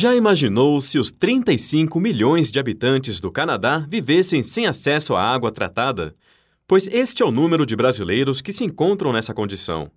[0.00, 5.52] Já imaginou se os 35 milhões de habitantes do Canadá vivessem sem acesso à água
[5.52, 6.14] tratada?
[6.66, 9.90] Pois este é o número de brasileiros que se encontram nessa condição.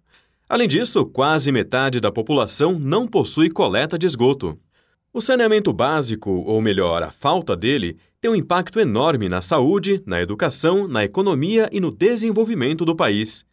[0.50, 4.60] Além disso, quase metade da população não possui coleta de esgoto.
[5.14, 10.22] O saneamento básico, ou melhor, a falta dele, tem um impacto enorme na saúde, na
[10.22, 13.46] educação, na economia e no desenvolvimento do país.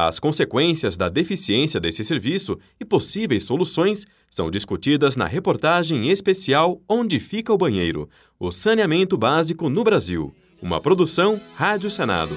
[0.00, 7.18] As consequências da deficiência desse serviço e possíveis soluções são discutidas na reportagem especial Onde
[7.18, 8.08] Fica o Banheiro?
[8.38, 10.32] O Saneamento Básico no Brasil.
[10.62, 12.36] Uma produção Rádio Senado.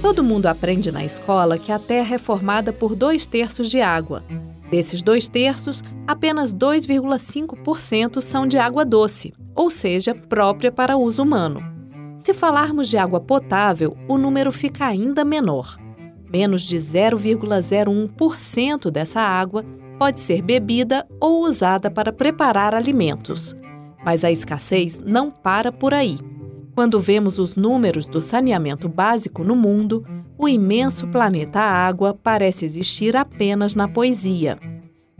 [0.00, 4.24] Todo mundo aprende na escola que a Terra é formada por dois terços de água.
[4.70, 11.71] Desses dois terços, apenas 2,5% são de água doce, ou seja, própria para uso humano.
[12.22, 15.76] Se falarmos de água potável, o número fica ainda menor.
[16.32, 19.64] Menos de 0,01% dessa água
[19.98, 23.56] pode ser bebida ou usada para preparar alimentos.
[24.04, 26.16] Mas a escassez não para por aí.
[26.76, 30.06] Quando vemos os números do saneamento básico no mundo,
[30.38, 34.60] o imenso planeta Água parece existir apenas na poesia.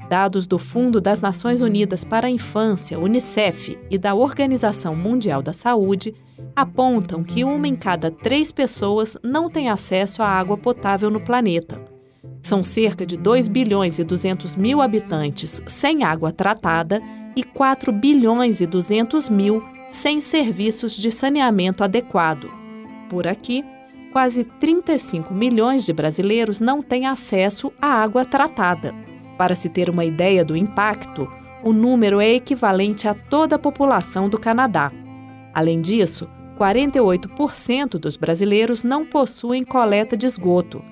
[0.09, 5.53] Dados do Fundo das Nações Unidas para a Infância, UNICEF, e da Organização Mundial da
[5.53, 6.15] Saúde
[6.55, 11.81] apontam que uma em cada três pessoas não tem acesso à água potável no planeta.
[12.43, 17.01] São cerca de 2 bilhões e 200 mil habitantes sem água tratada
[17.37, 22.51] e 4 bilhões e 200 mil sem serviços de saneamento adequado.
[23.09, 23.65] Por aqui,
[24.13, 28.95] quase 35 milhões de brasileiros não têm acesso à água tratada.
[29.39, 31.29] Para se ter uma ideia do impacto,
[31.63, 34.91] o número é equivalente a toda a população do Canadá.
[35.55, 40.83] Além disso, 48% dos brasileiros não possuem coleta de esgoto.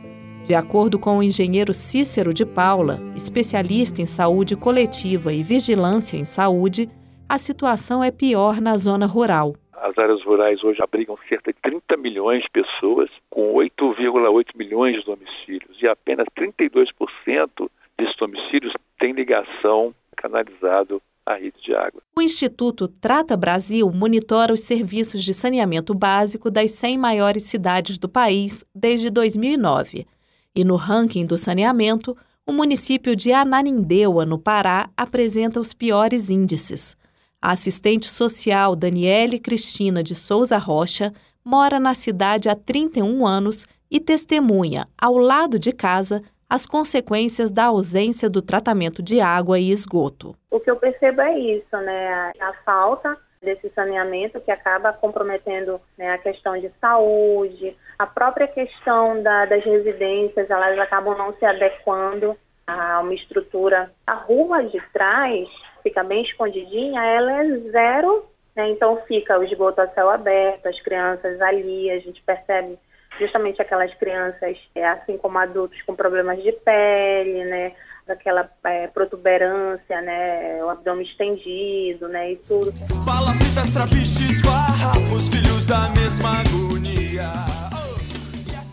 [0.45, 6.25] De acordo com o engenheiro Cícero de Paula, especialista em saúde coletiva e vigilância em
[6.25, 6.89] saúde,
[7.29, 9.55] a situação é pior na zona rural.
[9.73, 15.05] As áreas rurais hoje abrigam cerca de 30 milhões de pessoas, com 8,8 milhões de
[15.05, 22.03] domicílios, e apenas 32% desses domicílios têm ligação canalizado a rede de água.
[22.17, 28.09] O Instituto Trata Brasil monitora os serviços de saneamento básico das 100 maiores cidades do
[28.09, 30.07] país desde 2009.
[30.55, 32.17] E no ranking do saneamento,
[32.47, 36.97] o município de Ananindeua, no Pará, apresenta os piores índices.
[37.41, 41.13] A assistente social Daniele Cristina de Souza Rocha
[41.45, 47.67] mora na cidade há 31 anos e testemunha, ao lado de casa, as consequências da
[47.67, 50.35] ausência do tratamento de água e esgoto.
[50.51, 52.33] O que eu percebo é isso, né?
[52.41, 59.23] A falta desse saneamento que acaba comprometendo né, a questão de saúde, a própria questão
[59.23, 62.37] da, das residências, elas acabam não se adequando
[62.67, 63.91] a uma estrutura.
[64.07, 65.49] A rua de trás
[65.83, 68.69] fica bem escondidinha, ela é zero, né?
[68.71, 72.79] então fica o esgoto a céu aberto, as crianças ali, a gente percebe
[73.21, 77.73] justamente aquelas crianças, é, assim como adultos com problemas de pele, né,
[78.07, 82.73] daquela é, protuberância, né, o abdômen estendido, né, e tudo.
[83.05, 87.31] Fala fitas, trapiches, farrapos, filhos da mesma agonia.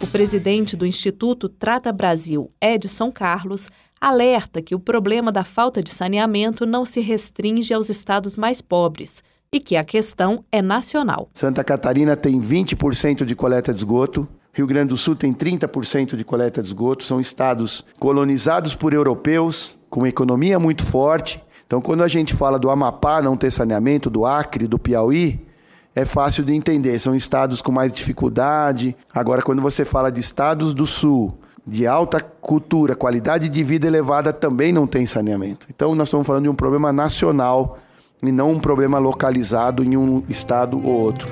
[0.02, 3.70] O presidente do Instituto Trata Brasil, Edson Carlos,
[4.00, 9.24] alerta que o problema da falta de saneamento não se restringe aos estados mais pobres
[9.52, 11.30] e que a questão é nacional.
[11.34, 14.28] Santa Catarina tem 20% de coleta de esgoto,
[14.58, 19.78] Rio Grande do Sul tem 30% de coleta de esgoto, são estados colonizados por europeus,
[19.88, 21.40] com economia muito forte.
[21.68, 25.46] Então, quando a gente fala do Amapá não ter saneamento, do Acre, do Piauí,
[25.94, 28.98] é fácil de entender, são estados com mais dificuldade.
[29.14, 34.34] Agora, quando você fala de estados do Sul, de alta cultura, qualidade de vida elevada,
[34.34, 35.68] também não tem saneamento.
[35.70, 37.78] Então, nós estamos falando de um problema nacional
[38.24, 41.32] e não um problema localizado em um estado ou outro.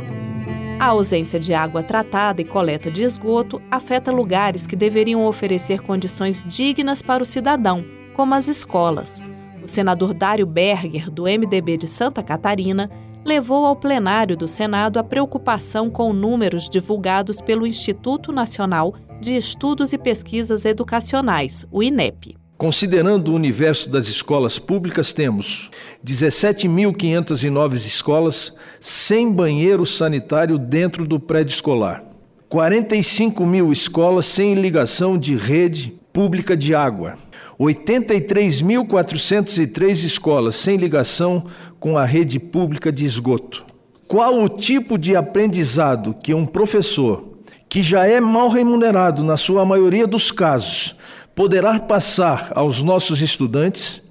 [0.78, 6.44] A ausência de água tratada e coleta de esgoto afeta lugares que deveriam oferecer condições
[6.46, 9.22] dignas para o cidadão, como as escolas.
[9.64, 12.90] O senador Dário Berger, do MDB de Santa Catarina,
[13.24, 19.94] levou ao plenário do Senado a preocupação com números divulgados pelo Instituto Nacional de Estudos
[19.94, 22.36] e Pesquisas Educacionais, o INEP.
[22.58, 25.70] Considerando o universo das escolas públicas, temos
[26.06, 32.02] 17.509 escolas sem banheiro sanitário dentro do prédio escolar,
[32.48, 37.18] 45 mil escolas sem ligação de rede pública de água,
[37.60, 41.48] 83.403 escolas sem ligação
[41.78, 43.66] com a rede pública de esgoto.
[44.08, 47.36] Qual o tipo de aprendizado que um professor,
[47.68, 50.96] que já é mal remunerado na sua maioria dos casos,
[51.36, 54.02] poderá passar aos nossos estudantes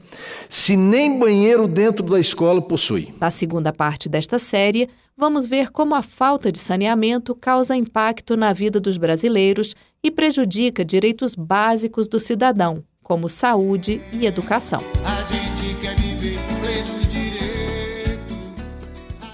[0.48, 3.12] se nem banheiro dentro da escola possui.
[3.18, 8.52] Na segunda parte desta série, vamos ver como a falta de saneamento causa impacto na
[8.52, 14.82] vida dos brasileiros e prejudica direitos básicos do cidadão, como saúde e educação.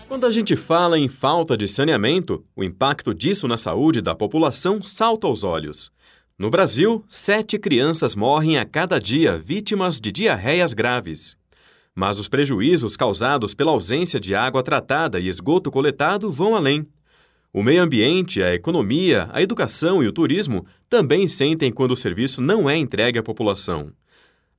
[0.09, 4.81] Quando a gente fala em falta de saneamento, o impacto disso na saúde da população
[4.83, 5.91] salta aos olhos.
[6.41, 11.37] No Brasil, sete crianças morrem a cada dia vítimas de diarreias graves.
[11.95, 16.87] Mas os prejuízos causados pela ausência de água tratada e esgoto coletado vão além.
[17.53, 22.41] O meio ambiente, a economia, a educação e o turismo também sentem quando o serviço
[22.41, 23.93] não é entregue à população.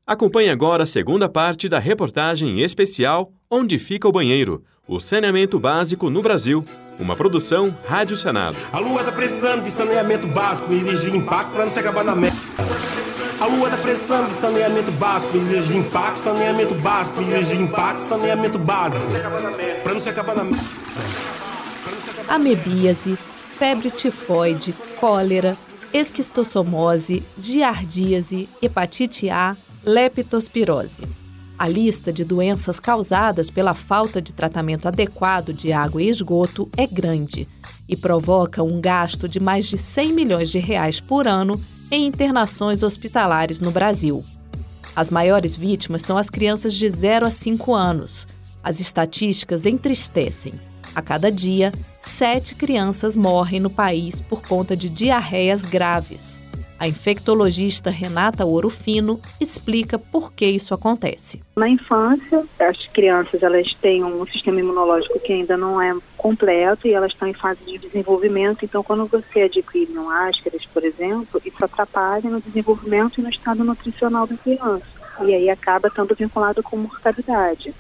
[0.05, 4.63] Acompanhe agora a segunda parte da reportagem especial Onde Fica o Banheiro?
[4.91, 6.65] O saneamento básico no Brasil.
[6.99, 8.57] Uma produção Rádio Senado.
[8.73, 12.13] A lua tá precisando de saneamento básico, ilhas de impacto para não se acabar na
[12.13, 12.38] merda.
[13.39, 18.01] A lua tá precisando de saneamento básico, ilhas de impacto, saneamento básico, ilhas de impacto,
[18.01, 19.05] saneamento básico.
[19.81, 20.67] Para não se acabar na merda.
[22.27, 23.17] Amebíase,
[23.57, 25.57] febre tifoide, cólera,
[25.93, 29.55] esquistossomose, giardíase, hepatite A,
[29.85, 31.20] leptospirose.
[31.61, 36.87] A lista de doenças causadas pela falta de tratamento adequado de água e esgoto é
[36.87, 37.47] grande
[37.87, 41.61] e provoca um gasto de mais de 100 milhões de reais por ano
[41.91, 44.23] em internações hospitalares no Brasil.
[44.95, 48.25] As maiores vítimas são as crianças de 0 a 5 anos.
[48.63, 50.55] As estatísticas entristecem.
[50.95, 51.71] A cada dia,
[52.01, 56.41] sete crianças morrem no país por conta de diarreias graves.
[56.81, 61.39] A infectologista Renata Orofino explica por que isso acontece.
[61.55, 66.93] Na infância, as crianças elas têm um sistema imunológico que ainda não é completo e
[66.93, 68.65] elas estão em fase de desenvolvimento.
[68.65, 73.63] Então, quando você adquire um áscaras, por exemplo, isso atrapalha no desenvolvimento e no estado
[73.63, 74.87] nutricional da criança.
[75.21, 77.75] E aí acaba estando vinculado com mortalidade.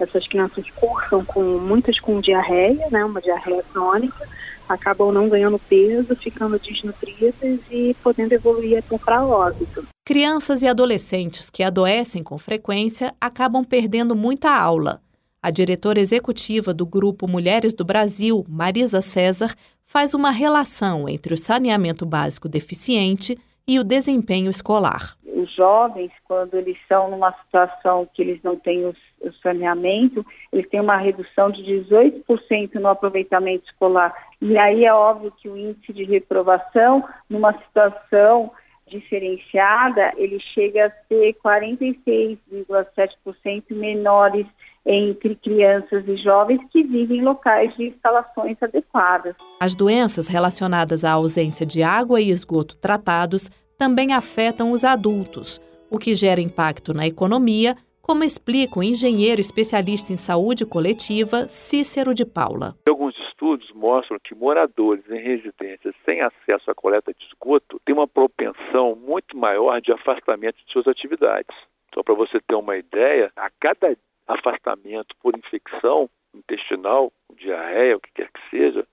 [0.00, 4.26] Essas crianças cursam com muitas com diarreia, né, uma diarreia crônica,
[4.68, 9.86] acabam não ganhando peso, ficando desnutridas e podendo evoluir até para óbito.
[10.04, 15.00] Crianças e adolescentes que adoecem com frequência acabam perdendo muita aula.
[15.42, 19.54] A diretora executiva do Grupo Mulheres do Brasil, Marisa César,
[19.84, 25.14] faz uma relação entre o saneamento básico deficiente e o desempenho escolar.
[25.24, 28.94] Os jovens, quando eles estão numa situação que eles não têm o
[29.42, 34.14] saneamento, eles têm uma redução de 18% no aproveitamento escolar.
[34.40, 38.52] E aí é óbvio que o índice de reprovação, numa situação
[38.86, 44.46] diferenciada, ele chega a ser 46,7% menores
[44.86, 49.36] entre crianças e jovens que vivem em locais de instalações adequadas.
[49.60, 55.60] As doenças relacionadas à ausência de água e esgoto tratados também afetam os adultos,
[55.90, 57.76] o que gera impacto na economia,
[58.08, 62.74] como explica o engenheiro especialista em saúde coletiva Cícero de Paula.
[62.88, 68.08] Alguns estudos mostram que moradores em residências sem acesso à coleta de esgoto têm uma
[68.08, 71.54] propensão muito maior de afastamento de suas atividades.
[71.94, 73.94] Só para você ter uma ideia, a cada
[74.26, 78.86] afastamento por infecção intestinal, diarreia, o que quer que seja,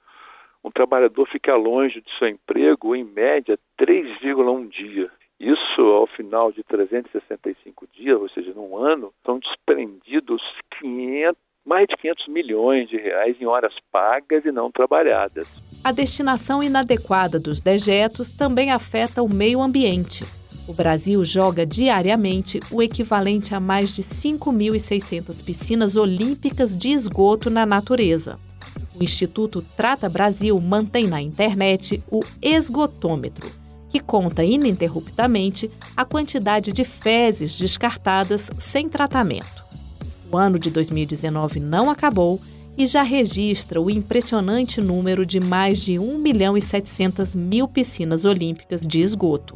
[0.61, 5.11] um trabalhador fica longe de seu emprego em média 3,1 dias.
[5.39, 7.64] Isso, ao final de 365
[8.05, 10.41] dias, ou seja, num ano, são desprendidos
[10.79, 11.35] 500,
[11.65, 15.55] mais de 500 milhões de reais em horas pagas e não trabalhadas.
[15.83, 20.23] A destinação inadequada dos dejetos também afeta o meio ambiente.
[20.67, 27.65] O Brasil joga diariamente o equivalente a mais de 5.600 piscinas olímpicas de esgoto na
[27.65, 28.39] natureza.
[28.99, 33.47] O Instituto Trata Brasil mantém na internet o esgotômetro,
[33.95, 39.63] que conta ininterruptamente a quantidade de fezes descartadas sem tratamento.
[40.29, 42.41] O ano de 2019 não acabou
[42.77, 48.25] e já registra o impressionante número de mais de 1 milhão e 700 mil piscinas
[48.25, 49.55] olímpicas de esgoto.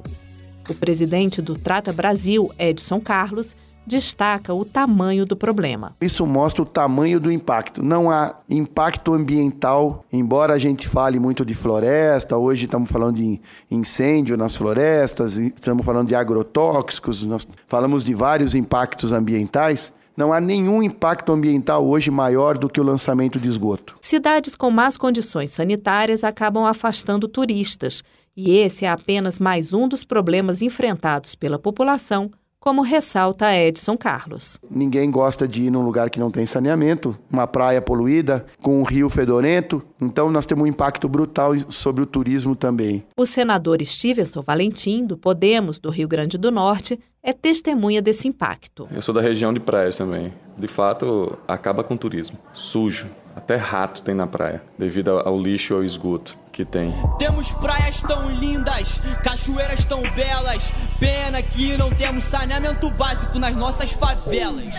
[0.70, 5.96] O presidente do Trata Brasil, Edson Carlos, destaca o tamanho do problema.
[6.00, 7.82] Isso mostra o tamanho do impacto.
[7.84, 13.42] Não há impacto ambiental, embora a gente fale muito de floresta, hoje estamos falando de
[13.70, 19.92] incêndio nas florestas, estamos falando de agrotóxicos, nós falamos de vários impactos ambientais.
[20.16, 23.96] Não há nenhum impacto ambiental hoje maior do que o lançamento de esgoto.
[24.02, 28.04] Cidades com más condições sanitárias acabam afastando turistas,
[28.36, 34.58] e esse é apenas mais um dos problemas enfrentados pela população como ressalta Edson Carlos.
[34.70, 38.84] Ninguém gosta de ir num lugar que não tem saneamento, uma praia poluída, com um
[38.84, 39.82] rio fedorento.
[40.00, 43.04] Então nós temos um impacto brutal sobre o turismo também.
[43.18, 48.88] O senador Stevenson Valentim, do Podemos do Rio Grande do Norte, é testemunha desse impacto.
[48.92, 50.34] Eu sou da região de praias também.
[50.58, 52.38] De fato, acaba com o turismo.
[52.54, 53.08] Sujo.
[53.36, 56.94] Até rato tem na praia, devido ao lixo e ao esgoto que tem.
[57.18, 60.74] Temos praias tão lindas, cachoeiras tão belas.
[61.00, 64.76] Pena que não temos saneamento básico nas nossas favelas.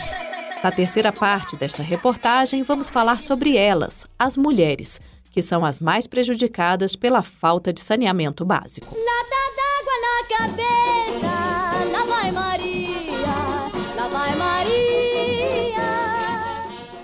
[0.63, 6.07] Na terceira parte desta reportagem, vamos falar sobre elas, as mulheres, que são as mais
[6.07, 8.95] prejudicadas pela falta de saneamento básico.
[8.95, 10.80] Lata d'água na cabeça,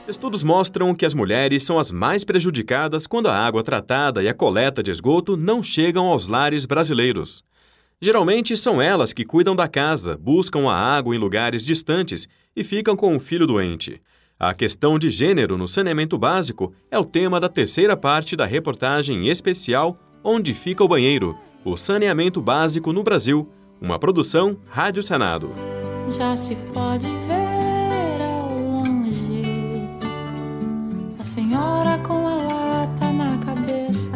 [0.09, 4.35] Estudos mostram que as mulheres são as mais prejudicadas quando a água tratada e a
[4.35, 7.43] coleta de esgoto não chegam aos lares brasileiros.
[8.01, 12.95] Geralmente são elas que cuidam da casa, buscam a água em lugares distantes e ficam
[12.95, 14.01] com o filho doente.
[14.39, 19.29] A questão de gênero no saneamento básico é o tema da terceira parte da reportagem
[19.29, 21.37] especial Onde Fica o Banheiro?
[21.65, 23.49] O Saneamento Básico no Brasil,
[23.81, 25.51] uma produção Rádio Senado.
[26.09, 27.09] Já se pode
[31.37, 34.11] senhora com a lata na cabeça.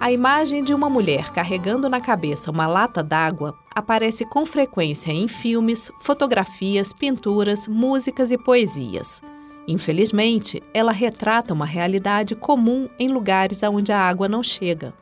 [0.00, 5.28] A imagem de uma mulher carregando na cabeça uma lata d'água aparece com frequência em
[5.28, 9.22] filmes, fotografias, pinturas, músicas e poesias.
[9.68, 14.92] Infelizmente, ela retrata uma realidade comum em lugares onde a água não chega.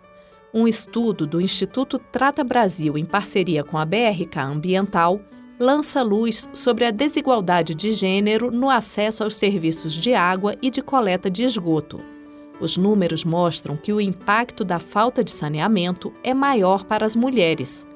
[0.53, 5.19] Um estudo do Instituto Trata Brasil, em parceria com a BRK Ambiental,
[5.59, 10.81] lança luz sobre a desigualdade de gênero no acesso aos serviços de água e de
[10.81, 12.01] coleta de esgoto.
[12.61, 17.87] Os números mostram que o impacto da falta de saneamento é maior para as mulheres.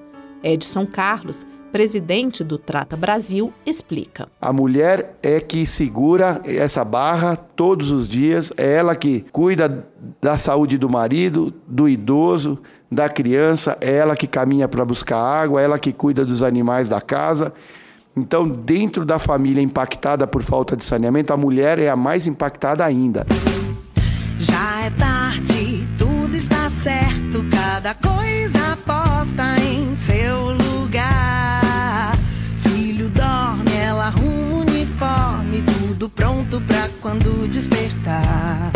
[0.43, 4.29] Edson Carlos, presidente do Trata Brasil, explica.
[4.41, 9.89] A mulher é que segura essa barra todos os dias, é ela que cuida
[10.21, 12.61] da saúde do marido, do idoso,
[12.93, 16.91] da criança, é ela que caminha para buscar água, é ela que cuida dos animais
[16.91, 17.53] da casa.
[18.15, 22.85] Então, dentro da família impactada por falta de saneamento, a mulher é a mais impactada
[22.85, 23.27] ainda.
[24.39, 32.15] Já é tarde, tudo está certo, cada coisa posta em seu lugar.
[32.59, 38.72] Filho dorme, ela arruma o uniforme, tudo pronto pra quando despertar.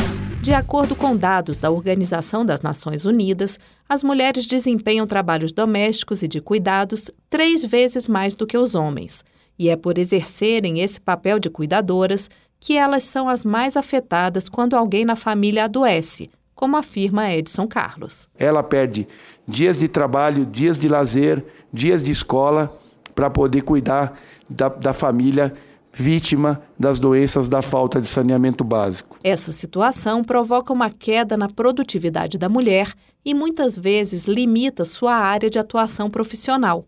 [0.46, 6.28] De acordo com dados da Organização das Nações Unidas, as mulheres desempenham trabalhos domésticos e
[6.28, 9.24] de cuidados três vezes mais do que os homens.
[9.58, 14.76] E é por exercerem esse papel de cuidadoras que elas são as mais afetadas quando
[14.76, 18.28] alguém na família adoece, como afirma Edson Carlos.
[18.38, 19.08] Ela perde
[19.48, 22.72] dias de trabalho, dias de lazer, dias de escola
[23.16, 24.16] para poder cuidar
[24.48, 25.52] da, da família
[25.98, 29.16] vítima das doenças da falta de saneamento básico.
[29.24, 32.92] Essa situação provoca uma queda na produtividade da mulher
[33.24, 36.84] e muitas vezes limita sua área de atuação profissional.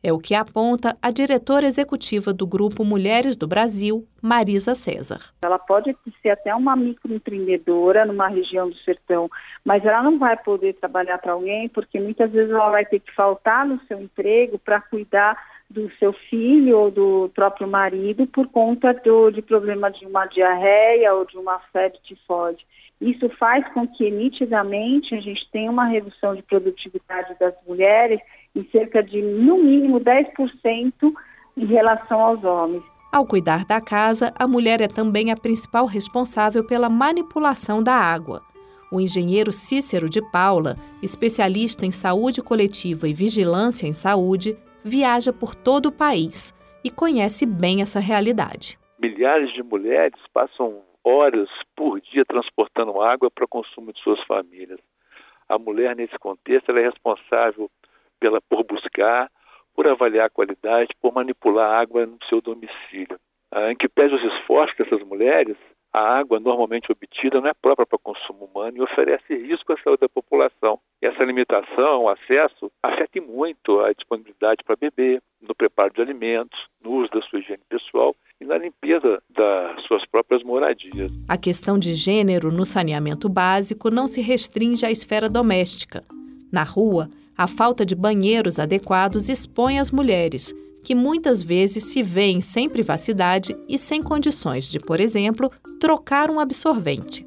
[0.00, 5.18] É o que aponta a diretora executiva do Grupo Mulheres do Brasil, Marisa César.
[5.42, 9.28] Ela pode ser até uma microempreendedora numa região do sertão,
[9.64, 13.12] mas ela não vai poder trabalhar para alguém porque muitas vezes ela vai ter que
[13.12, 15.36] faltar no seu emprego para cuidar
[15.72, 21.14] do seu filho ou do próprio marido por conta do, de problema de uma diarreia
[21.14, 22.64] ou de uma febre tifoide.
[23.00, 28.20] Isso faz com que nitidamente a gente tenha uma redução de produtividade das mulheres
[28.54, 30.92] em cerca de, no mínimo, 10%
[31.56, 32.84] em relação aos homens.
[33.10, 38.40] Ao cuidar da casa, a mulher é também a principal responsável pela manipulação da água.
[38.90, 45.54] O engenheiro Cícero de Paula, especialista em saúde coletiva e vigilância em saúde, viaja por
[45.54, 46.52] todo o país
[46.84, 48.78] e conhece bem essa realidade.
[48.98, 54.78] Milhares de mulheres passam horas por dia transportando água para o consumo de suas famílias.
[55.48, 57.70] A mulher, nesse contexto, é responsável
[58.20, 59.30] pela, por buscar,
[59.74, 63.18] por avaliar a qualidade, por manipular a água no seu domicílio.
[63.50, 65.56] Ah, em que pese os esforços dessas mulheres,
[65.92, 70.00] a água normalmente obtida não é própria para consumo humano e oferece risco à saúde
[70.00, 70.78] da população.
[71.02, 76.58] E essa limitação, o acesso, afeta muito a disponibilidade para beber, no preparo de alimentos,
[76.82, 81.10] no uso da sua higiene pessoal e na limpeza das suas próprias moradias.
[81.28, 86.02] A questão de gênero no saneamento básico não se restringe à esfera doméstica.
[86.50, 92.40] Na rua, a falta de banheiros adequados expõe as mulheres, que muitas vezes se veem
[92.40, 97.24] sem privacidade e sem condições de, por exemplo, trocar um absorvente.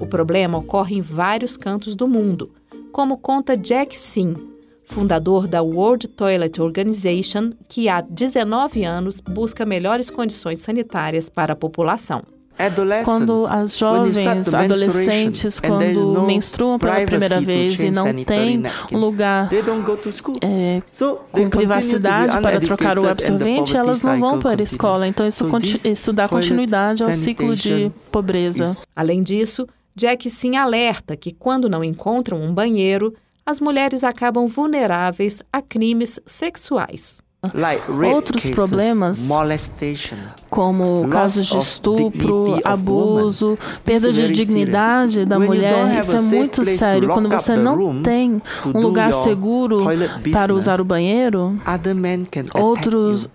[0.00, 2.52] O problema ocorre em vários cantos do mundo,
[2.92, 4.34] como conta Jack Sim,
[4.84, 11.56] fundador da World Toilet Organization, que há 19 anos busca melhores condições sanitárias para a
[11.56, 12.37] população.
[13.04, 14.16] Quando as jovens,
[14.54, 15.78] adolescentes, quando
[16.26, 18.62] menstruam pela primeira vez e não tem
[18.92, 19.48] um lugar
[20.42, 20.82] é,
[21.32, 25.06] com privacidade para trocar o absorvente, elas não vão para a escola.
[25.08, 25.46] Então, isso,
[25.86, 28.64] isso dá continuidade ao ciclo de pobreza.
[28.96, 35.42] Além disso, Jack sim alerta que quando não encontram um banheiro, as mulheres acabam vulneráveis
[35.52, 37.20] a crimes sexuais.
[38.12, 39.28] Outros problemas,
[40.50, 47.08] como casos de estupro, abuso, perda de dignidade da mulher, isso é muito sério.
[47.08, 49.84] Quando você não tem um lugar seguro
[50.32, 51.56] para usar o banheiro,
[52.54, 53.28] outros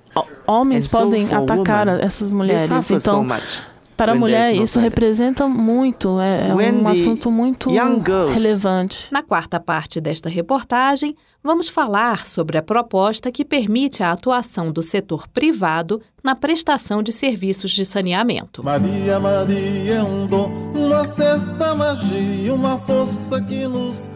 [0.46, 2.70] homens podem atacar essas mulheres.
[2.92, 3.26] Então,
[3.96, 7.70] para a mulher, isso representa muito, é, é um assunto muito
[8.34, 9.08] relevante.
[9.12, 14.82] Na quarta parte desta reportagem, vamos falar sobre a proposta que permite a atuação do
[14.82, 18.64] setor privado na prestação de serviços de saneamento.
[18.64, 24.10] Maria, Maria é um dom, uma certa magia, uma força que nos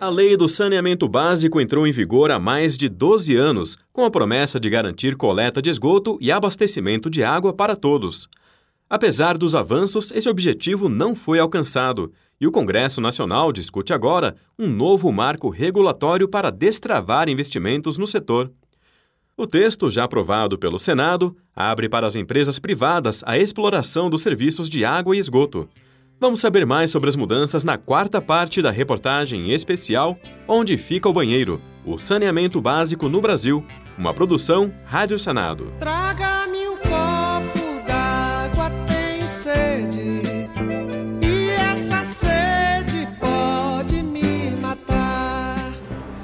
[0.00, 4.10] a lei do saneamento básico entrou em vigor há mais de 12 anos, com a
[4.10, 8.26] promessa de garantir coleta de esgoto e abastecimento de água para todos.
[8.90, 14.66] Apesar dos avanços, esse objetivo não foi alcançado e o Congresso Nacional discute agora um
[14.66, 18.50] novo marco regulatório para destravar investimentos no setor.
[19.36, 24.68] O texto, já aprovado pelo Senado, abre para as empresas privadas a exploração dos serviços
[24.68, 25.68] de água e esgoto.
[26.18, 30.18] Vamos saber mais sobre as mudanças na quarta parte da reportagem especial
[30.48, 31.60] Onde Fica o Banheiro?
[31.86, 33.64] O Saneamento Básico no Brasil.
[33.96, 35.72] Uma produção Rádio Senado.
[35.78, 36.39] Traga-me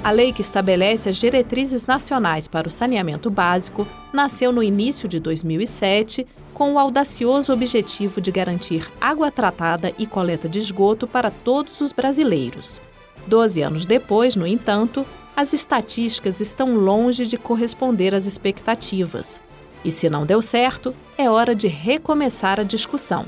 [0.07, 5.19] A lei que estabelece as diretrizes nacionais para o saneamento básico nasceu no início de
[5.19, 11.81] 2007 com o audacioso objetivo de garantir água tratada e coleta de esgoto para todos
[11.81, 12.81] os brasileiros.
[13.27, 19.41] Doze anos depois, no entanto, as estatísticas estão longe de corresponder às expectativas.
[19.83, 23.25] E se não deu certo, é hora de recomeçar a discussão.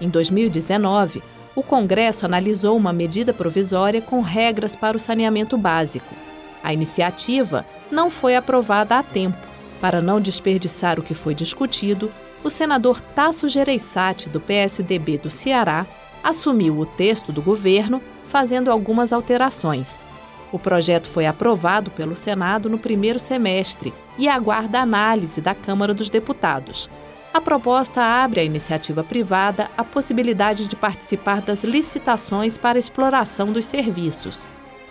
[0.00, 1.22] Em 2019,
[1.58, 6.14] o Congresso analisou uma medida provisória com regras para o saneamento básico.
[6.62, 9.44] A iniciativa não foi aprovada a tempo.
[9.80, 12.12] Para não desperdiçar o que foi discutido,
[12.44, 15.84] o senador Tasso Gereissati, do PSDB do Ceará,
[16.22, 20.04] assumiu o texto do governo, fazendo algumas alterações.
[20.52, 26.08] O projeto foi aprovado pelo Senado no primeiro semestre e aguarda análise da Câmara dos
[26.08, 26.88] Deputados.
[27.38, 33.64] A proposta abre à iniciativa privada a possibilidade de participar das licitações para exploração dos
[33.64, 34.48] serviços.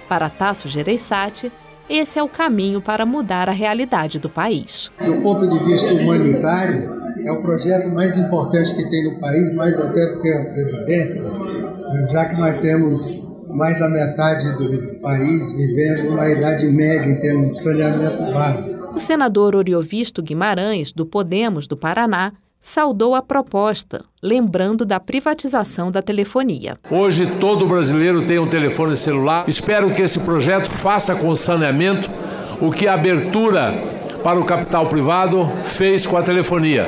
[0.07, 1.51] Para Tasso Gereissati,
[1.89, 4.89] esse é o caminho para mudar a realidade do país.
[4.97, 6.89] Do ponto de vista humanitário,
[7.25, 11.25] é o projeto mais importante que tem no país, mais até do que a Previdência,
[12.13, 17.57] já que nós temos mais da metade do país vivendo na idade média em termos
[17.57, 18.76] de saneamento básico.
[18.93, 26.01] O senador Oriovisto Guimarães, do Podemos do Paraná, saudou a proposta, lembrando da privatização da
[26.01, 26.77] telefonia.
[26.89, 29.47] Hoje todo brasileiro tem um telefone celular.
[29.47, 32.09] Espero que esse projeto faça com o saneamento
[32.59, 33.73] o que a abertura
[34.23, 36.87] para o capital privado fez com a telefonia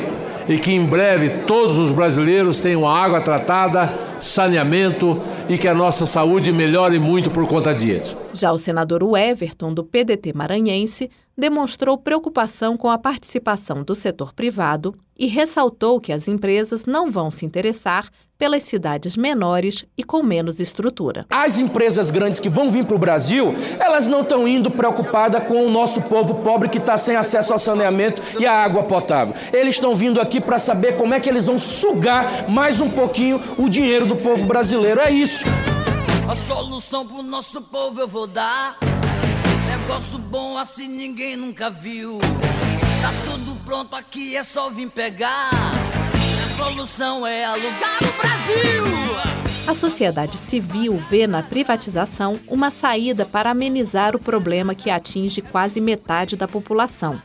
[0.50, 6.08] e que em breve todos os brasileiros tenham água tratada, saneamento e que a nossa
[6.08, 8.18] saúde melhore muito por conta disso.
[8.34, 14.94] Já o senador Everton, do PDT maranhense, demonstrou preocupação com a participação do setor privado
[15.18, 20.62] e ressaltou que as empresas não vão se interessar pelas cidades menores e com menos
[20.62, 21.26] estrutura.
[21.30, 25.66] As empresas grandes que vão vir para o Brasil, elas não estão indo preocupadas com
[25.66, 29.36] o nosso povo pobre que está sem acesso ao saneamento e à água potável.
[29.52, 33.42] Eles estão vindo aqui para saber como é que eles vão sugar mais um pouquinho
[33.58, 35.02] o dinheiro do povo brasileiro.
[35.02, 35.46] É isso.
[36.30, 38.78] A solução pro nosso povo eu vou dar.
[39.70, 42.18] Negócio bom assim ninguém nunca viu.
[43.02, 45.52] Tá tudo pronto aqui, é só vir pegar.
[45.52, 48.84] A solução é alugar o Brasil.
[49.68, 55.80] A sociedade civil vê na privatização uma saída para amenizar o problema que atinge quase
[55.80, 57.22] metade da população.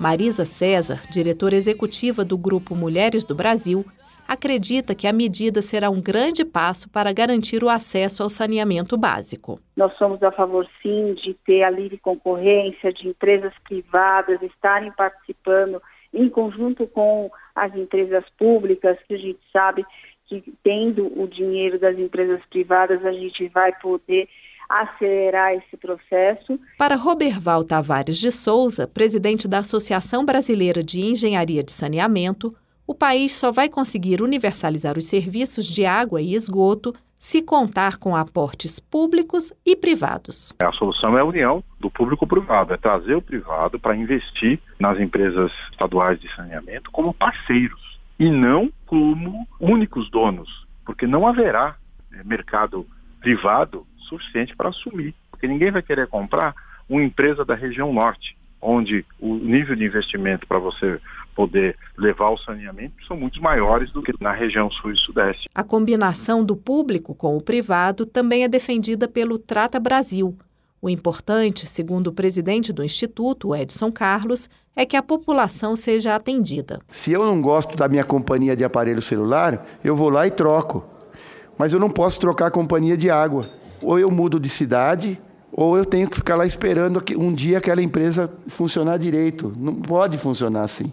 [0.00, 3.84] Marisa César, diretora executiva do Grupo Mulheres do Brasil,
[4.26, 9.60] acredita que a medida será um grande passo para garantir o acesso ao saneamento básico.
[9.76, 15.80] Nós somos a favor, sim, de ter a livre concorrência, de empresas privadas estarem participando
[16.12, 19.84] em conjunto com as empresas públicas, que a gente sabe
[20.26, 24.28] que tendo o dinheiro das empresas privadas a gente vai poder
[24.68, 26.58] acelerar esse processo.
[26.78, 32.54] Para Roberval Tavares de Souza, presidente da Associação Brasileira de Engenharia de Saneamento,
[32.92, 38.14] o país só vai conseguir universalizar os serviços de água e esgoto se contar com
[38.14, 40.52] aportes públicos e privados.
[40.60, 45.50] A solução é a união do público-privado, é trazer o privado para investir nas empresas
[45.70, 51.76] estaduais de saneamento como parceiros e não como únicos donos, porque não haverá
[52.12, 52.86] é, mercado
[53.22, 56.54] privado suficiente para assumir, porque ninguém vai querer comprar
[56.90, 61.00] uma empresa da região norte, onde o nível de investimento para você
[61.34, 65.48] poder levar o saneamento são muito maiores do que na região sul e sudeste.
[65.54, 70.36] A combinação do público com o privado também é defendida pelo Trata Brasil.
[70.80, 76.80] O importante, segundo o presidente do Instituto, Edson Carlos, é que a população seja atendida.
[76.90, 80.84] Se eu não gosto da minha companhia de aparelho celular, eu vou lá e troco.
[81.56, 83.48] Mas eu não posso trocar a companhia de água.
[83.82, 85.20] Ou eu mudo de cidade,
[85.52, 89.52] ou eu tenho que ficar lá esperando um dia aquela empresa funcionar direito.
[89.56, 90.90] Não pode funcionar assim.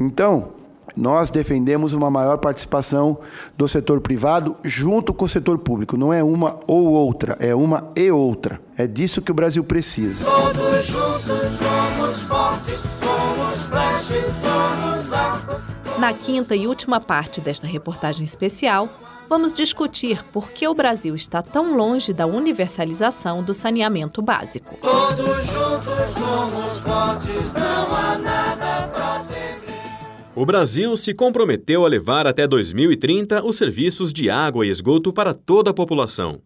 [0.00, 0.50] Então,
[0.96, 3.18] nós defendemos uma maior participação
[3.56, 5.96] do setor privado junto com o setor público.
[5.96, 8.60] Não é uma ou outra, é uma e outra.
[8.76, 10.24] É disso que o Brasil precisa.
[10.24, 18.88] Todos juntos somos fortes, somos flashes, somos Na quinta e última parte desta reportagem especial,
[19.32, 24.76] vamos discutir por que o Brasil está tão longe da universalização do saneamento básico.
[24.76, 29.24] Todos juntos somos fortes, não há nada pra
[30.36, 35.32] O Brasil se comprometeu a levar até 2030 os serviços de água e esgoto para
[35.32, 36.42] toda a população.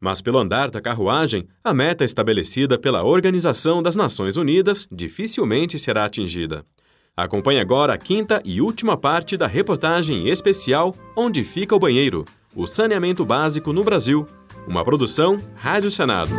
[0.00, 6.04] Mas, pelo andar da carruagem, a meta estabelecida pela Organização das Nações Unidas dificilmente será
[6.04, 6.66] atingida.
[7.16, 12.24] Acompanhe agora a quinta e última parte da reportagem especial Onde Fica o Banheiro?
[12.56, 14.26] O Saneamento Básico no Brasil.
[14.66, 16.32] Uma produção Rádio Senado.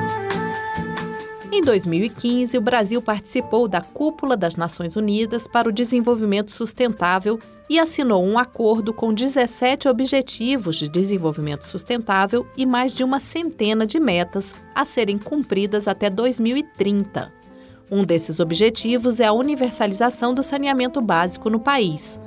[1.49, 7.79] Em 2015, o Brasil participou da Cúpula das Nações Unidas para o Desenvolvimento Sustentável e
[7.79, 13.97] assinou um acordo com 17 Objetivos de Desenvolvimento Sustentável e mais de uma centena de
[13.97, 17.44] metas a serem cumpridas até 2030.
[17.91, 22.19] Um desses objetivos é a universalização do saneamento básico no país.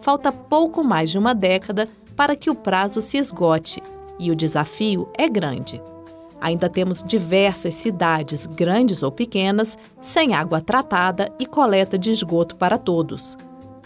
[0.00, 3.82] Falta pouco mais de uma década para que o prazo se esgote
[4.18, 5.80] e o desafio é grande.
[6.40, 12.76] Ainda temos diversas cidades, grandes ou pequenas, sem água tratada e coleta de esgoto para
[12.76, 13.36] todos.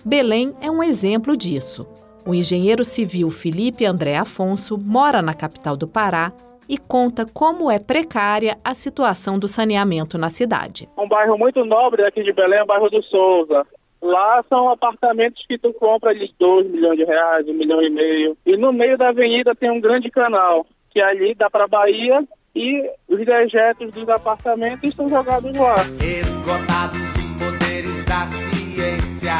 [0.05, 1.87] Belém é um exemplo disso.
[2.27, 6.33] O engenheiro civil Felipe André Afonso mora na capital do Pará
[6.69, 10.89] e conta como é precária a situação do saneamento na cidade.
[10.99, 13.67] Um bairro muito nobre aqui de Belém é o bairro do Souza.
[14.01, 18.37] Lá são apartamentos que tu compra de 2 milhões de reais, 1 milhão e meio.
[18.47, 22.23] E no meio da avenida tem um grande canal, que ali dá para Bahia
[22.55, 25.77] e os dejetos dos apartamentos estão jogados lá.
[26.01, 29.35] Esgotados os poderes da ciência,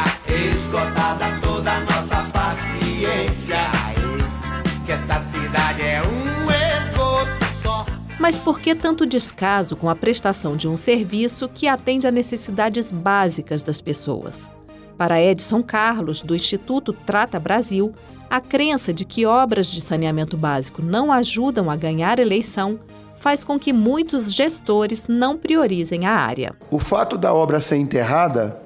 [8.29, 12.91] mas por que tanto descaso com a prestação de um serviço que atende a necessidades
[12.91, 14.47] básicas das pessoas?
[14.95, 17.91] Para Edson Carlos, do Instituto Trata Brasil,
[18.29, 22.79] a crença de que obras de saneamento básico não ajudam a ganhar eleição
[23.17, 26.53] faz com que muitos gestores não priorizem a área.
[26.69, 28.61] O fato da obra ser enterrada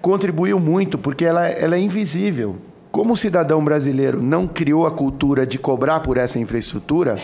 [0.00, 2.56] contribuiu muito porque ela, ela é invisível.
[2.90, 7.18] Como o cidadão brasileiro não criou a cultura de cobrar por essa infraestrutura,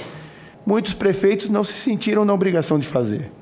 [0.69, 3.33] muitos prefeitos não se sentiram na obrigação de fazer.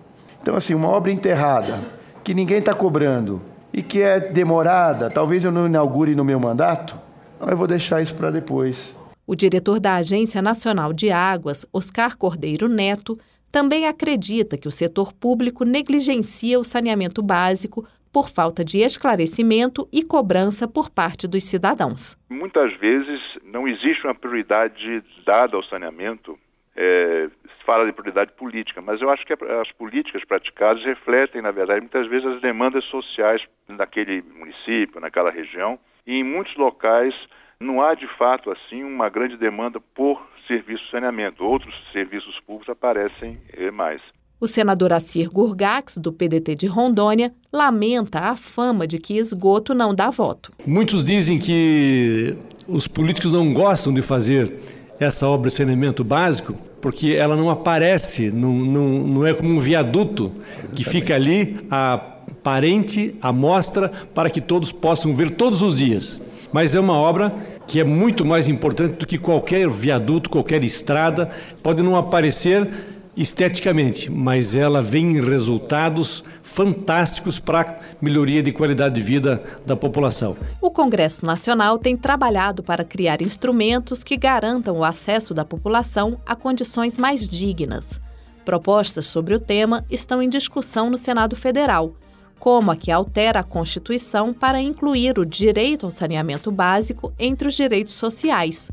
[0.40, 1.80] Então, assim, uma obra enterrada,
[2.22, 6.96] que ninguém está cobrando e que é demorada, talvez eu não inaugure no meu mandato,
[7.40, 8.96] eu vou deixar isso para depois.
[9.26, 13.18] O diretor da Agência Nacional de Águas, Oscar Cordeiro Neto,
[13.50, 20.04] também acredita que o setor público negligencia o saneamento básico por falta de esclarecimento e
[20.04, 22.16] cobrança por parte dos cidadãos.
[22.30, 26.38] Muitas vezes não existe uma prioridade dada ao saneamento
[26.76, 31.50] é, se fala de prioridade política, mas eu acho que as políticas praticadas refletem, na
[31.50, 37.14] verdade, muitas vezes as demandas sociais naquele município, naquela região, e em muitos locais
[37.58, 41.42] não há de fato assim uma grande demanda por serviço de saneamento.
[41.42, 44.00] Outros serviços públicos aparecem eh, mais.
[44.38, 49.94] O senador Assir Gurgax, do PDT de Rondônia, lamenta a fama de que esgoto não
[49.94, 50.52] dá voto.
[50.66, 52.36] Muitos dizem que
[52.68, 54.52] os políticos não gostam de fazer
[55.00, 59.58] essa obra de saneamento básico, porque ela não aparece, não, não, não é como um
[59.58, 60.32] viaduto
[60.74, 66.20] que fica ali aparente, à mostra, para que todos possam ver todos os dias.
[66.52, 67.34] Mas é uma obra
[67.66, 71.28] que é muito mais importante do que qualquer viaduto, qualquer estrada.
[71.62, 72.68] Pode não aparecer
[73.16, 80.36] esteticamente, mas ela vem em resultados fantásticos para melhoria de qualidade de vida da população.
[80.60, 86.36] O Congresso Nacional tem trabalhado para criar instrumentos que garantam o acesso da população a
[86.36, 88.00] condições mais dignas.
[88.44, 91.92] Propostas sobre o tema estão em discussão no Senado Federal,
[92.38, 97.54] como a que altera a Constituição para incluir o direito ao saneamento básico entre os
[97.54, 98.70] direitos sociais.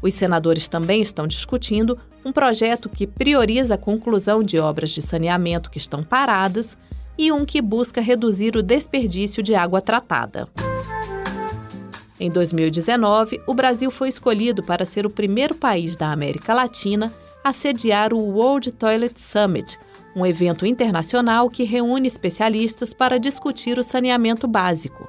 [0.00, 5.70] Os senadores também estão discutindo um projeto que prioriza a conclusão de obras de saneamento
[5.70, 6.76] que estão paradas
[7.16, 10.48] e um que busca reduzir o desperdício de água tratada.
[12.20, 17.52] Em 2019, o Brasil foi escolhido para ser o primeiro país da América Latina a
[17.52, 19.78] sediar o World Toilet Summit,
[20.14, 25.08] um evento internacional que reúne especialistas para discutir o saneamento básico.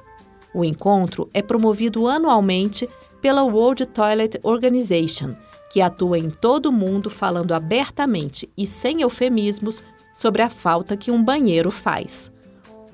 [0.54, 2.88] O encontro é promovido anualmente
[3.20, 5.34] pela World Toilet Organization,
[5.70, 11.10] que atua em todo o mundo falando abertamente e sem eufemismos sobre a falta que
[11.10, 12.32] um banheiro faz.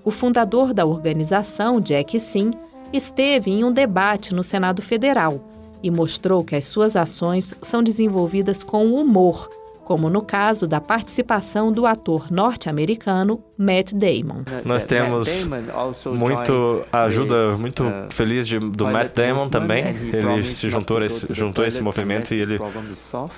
[0.05, 2.51] O fundador da organização, Jack Sim,
[2.93, 5.45] esteve em um debate no Senado Federal
[5.83, 9.49] e mostrou que as suas ações são desenvolvidas com humor
[9.87, 14.43] como no caso da participação do ator norte-americano Matt Damon.
[14.65, 15.49] Nós temos
[16.07, 19.85] muito ajuda muito uh, feliz de, do Matt Damon também.
[20.13, 22.59] Ele se juntou a esse, juntou a esse movimento e ele,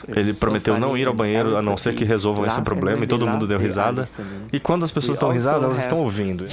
[0.09, 3.27] ele prometeu não ir ao banheiro a não ser que resolvam esse problema e todo
[3.27, 4.09] mundo deu risada.
[4.51, 6.47] E quando as pessoas estão risadas, elas estão ouvindo.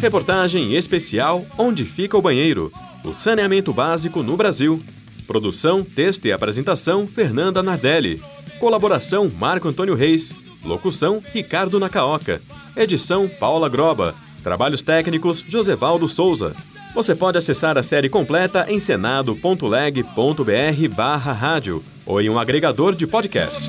[0.00, 2.72] Reportagem especial Onde fica o banheiro?
[3.04, 4.82] O saneamento básico no Brasil
[5.26, 8.22] Produção, texto e apresentação: Fernanda Nardelli.
[8.58, 10.34] Colaboração: Marco Antônio Reis.
[10.64, 12.40] Locução: Ricardo Nacaoca.
[12.76, 14.14] Edição: Paula Groba.
[14.42, 16.54] Trabalhos técnicos: Josevaldo Souza.
[16.94, 23.06] Você pode acessar a série completa em senado.leg.br barra rádio ou em um agregador de
[23.06, 23.68] podcast.